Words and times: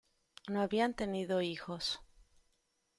No 0.47 0.61
habían 0.63 0.95
tenido 0.95 1.43
hijos. 1.43 1.99